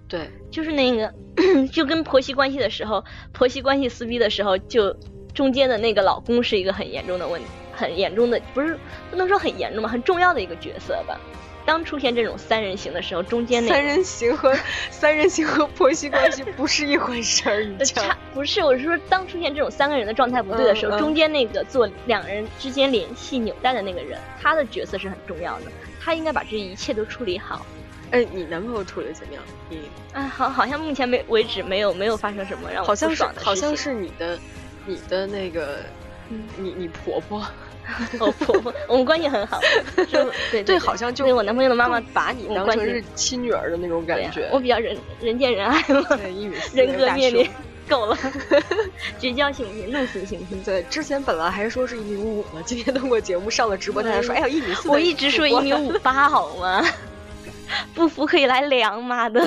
[0.08, 1.12] 对，就是那个，
[1.70, 4.96] 就跟婆媳关系的时候，婆媳关系撕逼的时候，就
[5.34, 8.78] 中间的那个老公是一个很严重的问题，很严重的，不是
[9.10, 11.20] 不能说很严重吧，很重要的一个角色吧。
[11.66, 14.56] 当出现这种三人行的时候，中间那三人行和
[14.90, 25.66] 三人行和婆媳关系不是一回事儿，你差不是，我是说，当出现这种三个人的状态不对的时候，中间那个做两人之间联系纽带的那个人，他的角色是很重要的，
[26.00, 27.66] 他应该把这一切都处理好。
[28.12, 29.42] 哎，你男朋友处理怎么样？
[29.68, 29.80] 你
[30.12, 33.24] 啊，好，好像目前没为止没有没有发生什么让我好像是。
[33.36, 34.38] 好像是你的
[34.86, 35.80] 你的那个
[36.30, 37.44] 嗯你你婆婆
[38.18, 39.60] 哦，婆婆，我们关系很好，
[40.08, 44.48] 就对对，好像就对我男朋友的妈妈把你当成是亲女儿的那种感觉。
[44.52, 47.54] 我比较人人见人爱嘛，一米 四人格面临胸
[47.88, 48.18] 够了，
[49.18, 49.90] 绝交行不行？
[49.92, 50.62] 弄死行不行？
[50.64, 54.88] 对，之前本来还说是一米五五呢，今天通过节目上了直播，大家说哎呀一米四。
[54.88, 55.72] 我一直说一米。
[55.72, 56.84] 五八好吗？
[57.94, 59.40] 不服可以来量，妈的！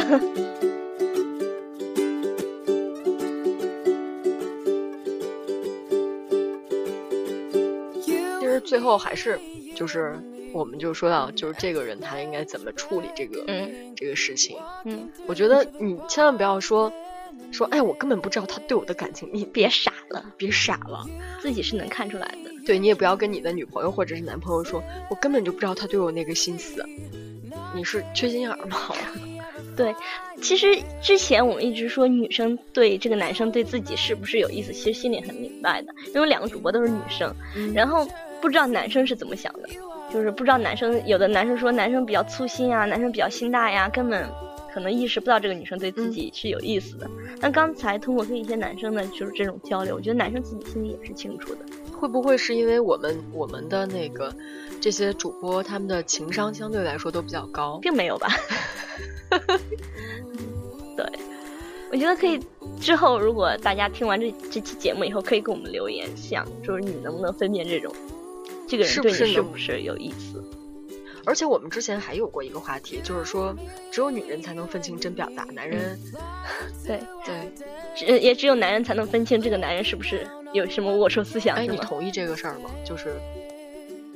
[8.70, 9.40] 最后还是
[9.76, 10.16] 就是，
[10.54, 14.56] 我们就说到就是这个人他应该怎么处理这个、嗯这个事情。
[14.86, 16.94] 嗯，我觉得你千万不要说
[17.52, 21.04] 说哎我根本不知道他对我的感情，你别傻了，别傻了。
[21.42, 22.52] 自己是能看出来的。
[22.64, 26.86] 对你也不要跟你的女朋友或者是男朋友说，我根本就不知道他对我那个心思。
[27.74, 28.78] 你是缺心眼儿吗？
[29.76, 29.96] 对，
[30.42, 38.06] 其实之前我们一直说女生对这个男生对自己是不是有意思，其实心里很明白的，因为两个主播都是女生，嗯然后
[38.42, 39.70] 不知道男生是怎么想的，
[40.12, 44.28] 就是不知道男生有的男生说男生比较粗心啊，男生比较心大呀，根本
[44.74, 47.10] 可能意识不到这个女生对自己是有意思的。
[47.40, 51.60] 但刚才通过跟一些男生的就是这种交流，我觉得男生自己心里也是清楚的。
[51.92, 54.34] 会不会是因为我们我们的那个
[54.80, 57.78] 这些主播他们的情商相对来说都比较高？
[57.82, 58.30] 并没有吧？
[60.96, 61.06] 对，
[61.92, 62.40] 我觉得可以。
[62.80, 67.94] 之后如果大家听完这这期节目以后，可以给我们留言，想就是你能不能分辨这种
[68.70, 70.44] 这个人是对你是不是有意思？
[71.26, 73.54] 而且我们之前还有过一个话题，就是说
[73.92, 76.00] 只有女人才能分清真表达，男人、
[76.86, 77.36] 对， 对。
[77.96, 82.70] 只也只有男人才能分清这个男人是不是有什么龌龊思想，哎，你同意这个事儿吗？
[82.86, 83.14] 就是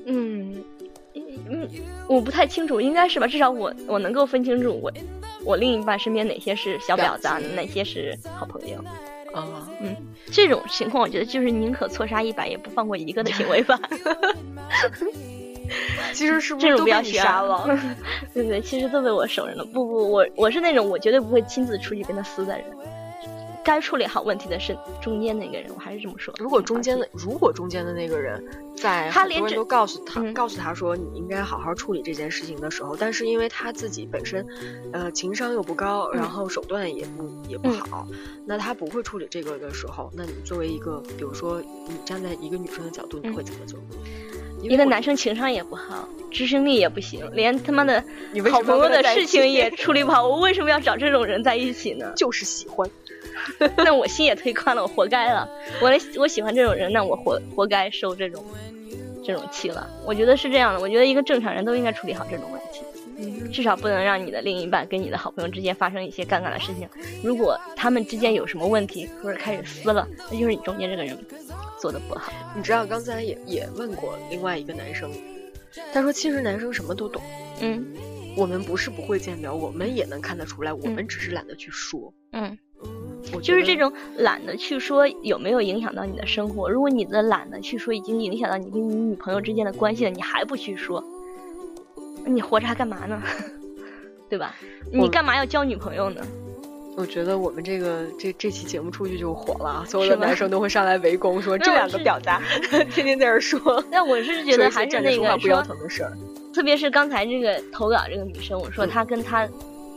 [0.06, 0.63] 嗯
[1.13, 1.70] 嗯，
[2.08, 3.28] 我不太清楚，应该是吧？
[3.28, 4.92] 至少我我能够分清楚我
[5.44, 8.84] 我另一半身边哪些是小婊子哪些是好朋友。
[9.34, 9.96] 啊，嗯，
[10.32, 13.80] 这种情况我觉得就是宁可错杀一百，也不放过一个的行为吧。
[16.13, 17.67] 其实是不是都被你杀了？
[18.34, 19.65] 对对，其实都被我手刃了。
[19.65, 22.65] 不不，我我是那种我绝对不会亲自出去跟他撕的人。
[23.63, 26.34] 该处理好问题的是中间那个人，我还是这么说。
[26.38, 28.43] 如果中间的，如果中间的那个人
[28.76, 34.45] 在他连这很多人都告诉他，嗯告诉他说你应该好好处理这件事情的时候，但是因为他自己本身，
[34.91, 38.08] 呃，情商又不高，嗯然后手段也不也不好，
[38.45, 43.80] 那他不会处理这个的时候，那你作为一个，比如说你站在一个女生的角度，你嗯会怎么做？
[44.62, 48.02] 一个男生情商也不好，执行力也不行，连他妈的
[48.49, 52.13] 好朋友的事情也处理不好，我为什么要找这种人在一起呢？
[52.15, 52.89] 就是喜欢，
[53.78, 55.50] 那我心也忒宽了，我活该了。
[55.82, 58.43] 我我喜欢这种人，那我活活该受这种
[59.26, 59.89] 这种气了。
[60.06, 62.82] 我觉得是这样的，我觉得一个正常人都应该处理好这种问题。
[63.15, 66.89] 嗯至少不能让你的另一半跟你的好朋友之间发生一些尴尬的事情。
[67.24, 71.15] 如果他们之间有什么问题，或者开始撕了，那就是你中间这个人
[71.80, 72.34] 做的不好。
[72.56, 75.12] 你知道刚才也也问过另外一个男生，
[75.93, 77.22] 他说其实男生什么都懂，
[77.62, 77.86] 嗯
[78.36, 82.12] 我们不是不会见表，我们也能看得出来，我们只是懒得去说。
[82.32, 82.58] 嗯，
[83.42, 86.70] 就是这种懒得去说有没有影响到你的生活。
[86.70, 91.04] 如果你的懒得去说已经影响到你跟你女朋友之间的关系了，你还不去说，
[92.26, 93.22] 你活着还干嘛呢？
[94.30, 94.56] 对吧？
[94.92, 96.22] 你干嘛要交女朋友呢？
[96.96, 102.40] 我觉得我们这个这这期节目出去就火了啊，所有的男生都会上来围攻，说这两个婊子啊
[102.92, 106.12] 天天在这儿说， 但我是觉得还是那个，不腰疼的事儿。
[106.54, 109.50] 特别是刚才这个投稿这个女生，我说嗯她跟她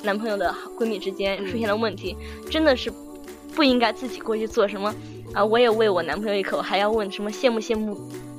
[0.02, 2.16] 男朋友的闺蜜之间嗯出现了问题，
[2.50, 2.90] 真的是
[3.56, 4.94] 不应该自己过去做什么
[5.34, 5.44] 啊！
[5.44, 7.96] 我也喂我男朋友一口，还要问什么羡慕羡慕。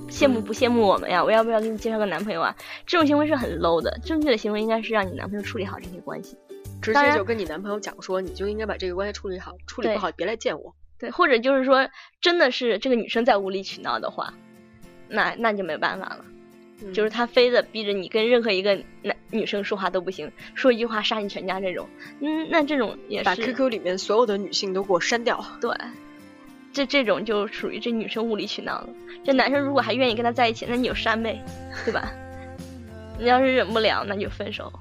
[0.10, 1.21] 羡慕不羡慕我们呀？
[1.21, 2.56] 我要不要给你介绍个男朋友啊？
[2.86, 3.99] 这种行为是很 low 的。
[4.06, 6.38] 正确的行为应该是让你男朋友处理好这些关系，
[6.82, 10.73] 直接就跟你男朋友讲说，你就应该把这个关系处理好，处理不好别来见我。
[10.97, 11.89] 对，或者就是说，
[12.21, 14.34] 真的是这个女生在无理取闹的话，
[15.10, 16.23] 那那就没办法了。
[16.83, 21.87] 嗯就是他非得逼着你跟任何一个男女生说话都不行，说一句话杀你全家这种，
[22.21, 25.43] 嗯，那这种也把是 QQ 里面所有的女性都给我删掉。
[25.59, 25.71] 对，
[26.71, 28.89] 这这种就属于这女生无理取闹了。
[29.25, 31.43] 这男生如果还愿意跟她在一起，那你就删呗，
[31.83, 32.11] 对吧？
[33.19, 34.71] 你要是忍不了，那就分手，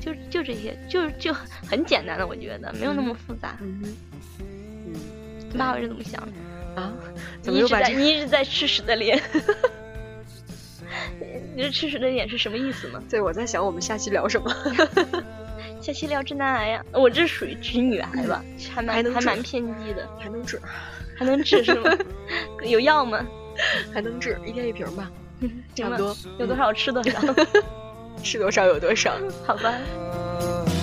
[0.00, 3.56] 就就这些，就就很简单的，我觉得没有那么复杂。
[3.60, 3.80] 嗯
[5.52, 6.82] 哼，爸爸是怎么想的？
[6.82, 6.92] 啊，
[7.40, 8.00] 怎你又把这个？
[8.00, 9.20] 你一直在吃屎的脸，
[11.54, 13.02] 你这吃屎的脸是什么意思呢？
[13.10, 14.54] 对，我在想我们下期聊什么？
[15.80, 20.60] 下期聊直男癌呀，我这属于直女癌吧，还蛮还还蛮偏激的，还能治，
[21.16, 21.90] 还能治是吗？
[22.64, 23.24] 有药吗？
[23.92, 25.10] 还能治，一天一瓶吧，
[25.74, 26.16] 差不多。
[26.38, 27.20] 有多少吃多少，
[28.22, 29.16] 吃多少有多少。
[29.46, 29.74] 好吧？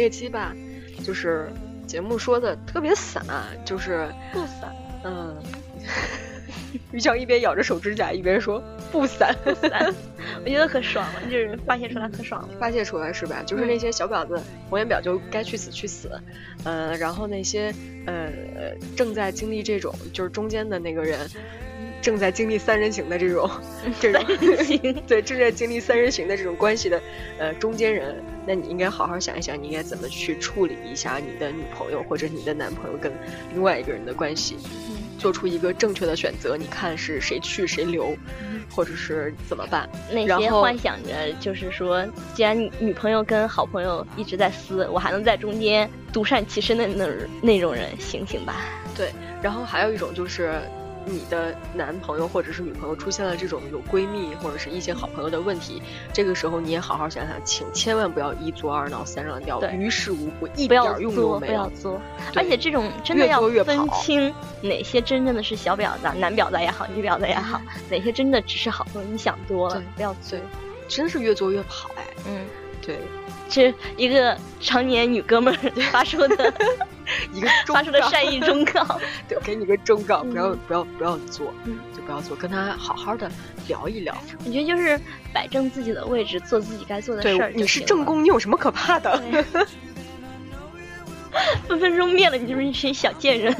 [0.00, 0.56] 这期吧，
[1.04, 1.50] 就是
[1.86, 3.22] 节目说的特别散，
[3.66, 5.36] 就是不散嗯，
[6.90, 9.94] 于强一边咬着手指甲一边说不散，不散，
[10.42, 12.48] 我觉得可爽了，就是发泄出来可爽了。
[12.58, 13.42] 发泄出来是吧？
[13.44, 16.10] 就是那些小婊子、红颜婊就该去死去死，
[16.64, 17.74] 呃，然后那些
[18.06, 21.28] 呃呃正在经历这种就是中间的那个人。
[22.02, 23.50] 正在经历三人行的这种，
[24.00, 24.24] 这种，
[25.06, 26.98] 对正在经历三人行的这种关系的，
[27.38, 33.12] 呃，中间人，那你应该好好想一想，你应该怎么去处理一下你的女朋友或者你的男朋友跟
[33.52, 34.56] 另外一个人的关系，
[35.18, 36.56] 做出一个正确的选择。
[36.56, 38.16] 你看是谁去谁留，
[38.70, 39.88] 或者是怎么办？
[40.10, 47.06] 那些幻想着就是说，既然女女朋友跟好朋友一直在撕，我还能在中间独善其身的那
[47.42, 48.64] 那种人，醒醒吧！
[48.96, 49.10] 对，
[49.42, 50.60] 然后还有一种就是。
[51.06, 55.82] 你的男朋友或者是女朋友出现了这种有闺蜜或者是一些好朋友的问题，
[56.12, 61.52] 这个时候你也好好想想，请千万不要一作二闹三上吊，于事无补，一不要点用都作，没有。
[61.52, 62.00] 不要作。
[62.36, 64.32] 而且这种真的要分清
[64.62, 69.08] 哪些真正的是小婊子，男婊子也好，女婊子也好，哪些真的只是好朋友。
[69.10, 70.38] 你想多了对，不要作。
[70.86, 72.04] 真是越做越跑哎。
[72.26, 72.46] 嗯，
[72.82, 72.98] 对，
[73.50, 76.54] 这一个常年女哥们儿发出的
[77.34, 78.98] 一个发出的善意忠告。
[79.28, 83.30] 对，给你个忠告，不要嗯不要不要做，嗯就不要做，跟他好好的
[83.66, 84.16] 聊一聊。
[84.46, 84.98] 我觉得就是
[85.34, 89.20] 摆正自己的位置，做自己该做的事儿对，你是正宫，你有什么可怕的？
[91.68, 93.54] 分分钟灭了你这么一群小贱人。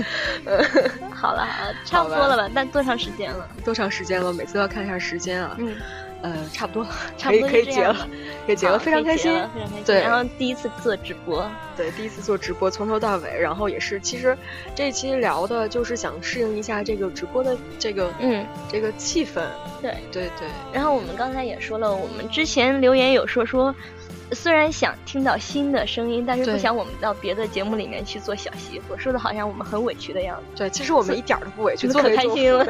[1.14, 2.50] 好了好了，差不多了吧？
[2.52, 3.48] 但多长时间了？
[3.64, 4.32] 多长时间了？
[4.32, 5.54] 每次都要看一下时间啊。
[5.58, 5.76] 嗯，
[6.22, 8.06] 呃，差不多了，差不多可以可以结了
[8.46, 9.42] 可以结了，非常开心。
[9.86, 14.36] 对然后第一次做直播，对，第一次做直播，从头到尾，然后也是，其实
[14.74, 19.40] 这一期聊的就是想适应一下这个直播的这个嗯，这个气氛。
[19.80, 19.96] 对。
[20.12, 23.74] 对对，然后我们刚才也说了，我们之前留言有说说，
[24.32, 30.44] 虽然想听到新的声音，但是不想我们到别的节目里面去做小媳妇，说的好像我们很委屈的样子。
[30.56, 32.64] 对，其实我们一点儿都不委屈，做可开心了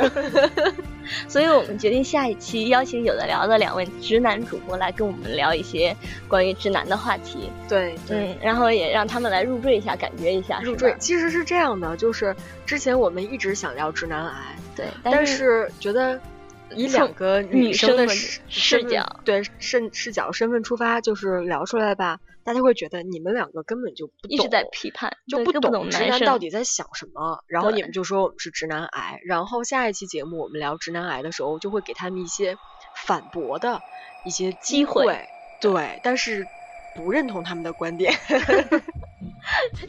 [1.28, 5.94] 所以我们决定下一期邀请有的聊的两位直男主播来跟我们聊一些
[6.28, 7.50] 关于直男的话题。
[7.68, 8.28] 对对。
[8.28, 12.34] 嗯，然后也让他们来入赘一下，感觉一下入赘其实是这样的，就是
[12.64, 14.34] 之前我们一直想聊直男癌，
[14.76, 16.20] 对，但是是觉得
[16.74, 32.56] 以两个女生的视视角对视视角身份出发，就是聊出来吧，大家会觉得你们两个根本就不懂，一直在批判，就不懂直男到底在想什么，然后你们就说我们是直男癌，然后下一期节目我们聊直男癌的时候，就会给他们一些
[33.06, 33.80] 反驳的
[34.24, 35.28] 一些机会会，
[35.60, 36.46] 对，但是
[36.94, 38.12] 不认同他们的观点，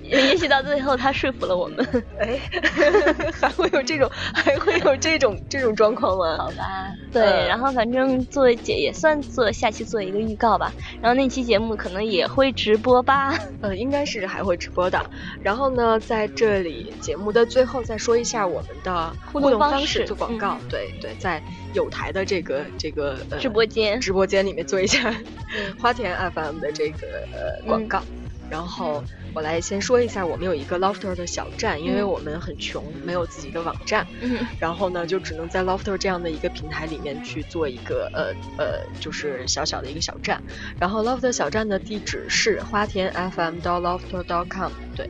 [0.04, 2.04] 也也许到最后他说服了我们。
[2.20, 2.40] 哎，
[3.40, 6.38] 还会有这种还会有这种这种状况吗？
[6.38, 10.72] 好吧，对，嗯然后反正作为姐也算做下期做一个预告吧，
[11.02, 13.34] 然后那期节目可能也会直播吧。
[13.62, 15.00] 呃， 应该是还会直播的。
[15.42, 20.58] 然后呢，在这里节目的最后再说一下我们的互动方方式做广告。
[20.70, 21.42] 对对，在
[21.74, 25.10] 有台的这个这个、呃、直播间直播间里面做一下
[25.56, 28.02] 嗯 花田 FM 的这个呃广告。
[28.52, 29.02] 然后
[29.34, 40.42] 我来先说一下，我们有一个 Lofter 的小站，因为嗯我们很穷，没有自己的网站，嗯，然后呢，就只能在 Lofter 这样的一个平台里面去做一个呃呃，就是小小的一个小站。
[40.78, 45.10] 然后 Lofter 小站的地址是花田 FM 到 Lofter com，对，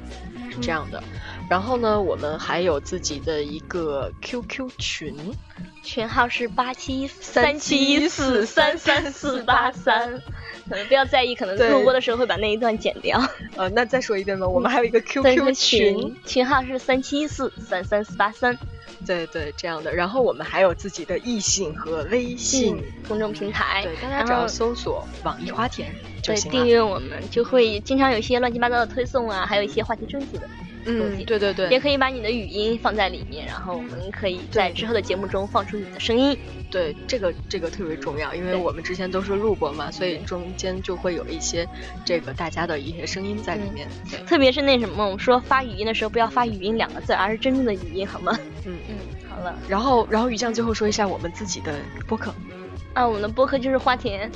[0.52, 1.04] 是这样的。
[1.52, 5.14] 然后呢，我们还有自己的一个 QQ 群，
[5.84, 10.10] 群号是八七三七一四三三四八三。
[10.70, 13.22] 可能不要在意，可能录播的时候会把那一段剪掉。
[13.58, 18.58] 呃，那再说一遍吧，我们还有一个 QQ 群群，群号是三七一四三三四八三。
[19.06, 19.93] 对对，这样的。
[19.93, 25.93] 然后我们还有自己的易信和微信，公众平台，对，大家然只要后搜索“网易花田”
[26.24, 26.58] 就对行了。
[26.58, 30.47] 订阅我们，就会经常有一些乱七八糟的推送啊，还有一些话题征集的。
[30.86, 36.38] 东嗯，对对对，也可以把你的语音放在里面，然后我们可以在之后的节目中放出你的声音。
[36.70, 41.68] 对，这个这个特别重要，因为我们之前都是录过嘛，所以中间就会有一些
[42.06, 43.88] 这个大家的一些声音在里面。
[44.10, 48.38] 对，特别是那什么，我们说发语音的时候不要发语音两个字，而是真正的语音，好吗？
[48.66, 48.78] 嗯。
[48.88, 48.96] 嗯，
[49.30, 52.34] 好了，然后，然后雨酱最后说一下我们自己的播客。
[52.94, 54.30] 啊，我们的播客就是花田，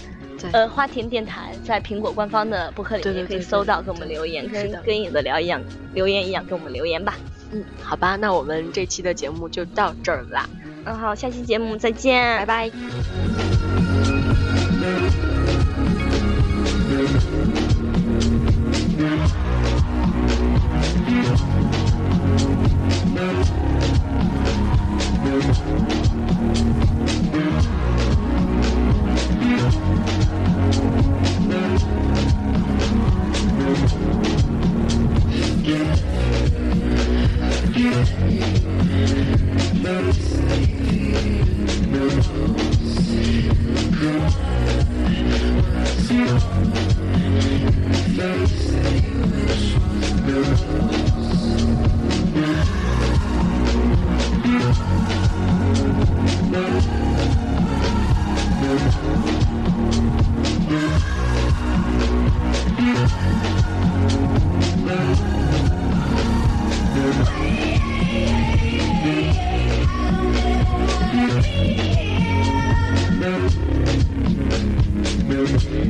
[0.51, 5.61] 呃，花田电台，在苹果官方的播客里面也可以搜到，给我们留言，跟跟有的聊一样，
[5.93, 7.15] 留言一样，给我们留言吧。
[7.51, 10.49] 嗯，好吧，那我们这期的节目就到这儿啦，
[10.85, 13.54] 嗯，好，下期节目再见，拜拜。